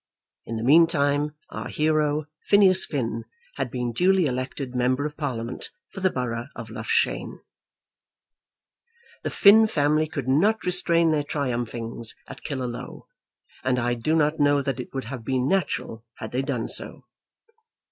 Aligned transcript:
In 0.47 0.57
the 0.57 0.63
meantime, 0.63 1.35
our 1.51 1.67
hero, 1.67 2.25
Phineas 2.47 2.87
Finn, 2.87 3.23
had 3.57 3.69
been 3.69 3.91
duly 3.91 4.25
elected 4.25 4.73
member 4.73 5.05
of 5.05 5.15
Parliament 5.15 5.69
for 5.91 5.99
the 6.01 6.09
borough 6.09 6.47
of 6.55 6.71
Loughshane. 6.71 7.39
The 9.21 9.29
Finn 9.29 9.67
family 9.67 10.07
could 10.07 10.27
not 10.27 10.65
restrain 10.65 11.11
their 11.11 11.21
triumphings 11.23 12.15
at 12.27 12.41
Killaloe, 12.43 13.05
and 13.63 13.77
I 13.77 13.93
do 13.93 14.15
not 14.15 14.39
know 14.39 14.63
that 14.63 14.79
it 14.79 14.91
would 14.91 15.03
have 15.03 15.23
been 15.23 15.47
natural 15.47 16.03
had 16.15 16.31
they 16.31 16.41
done 16.41 16.67
so. 16.67 17.03